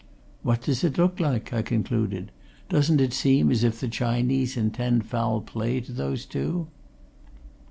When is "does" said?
0.63-0.83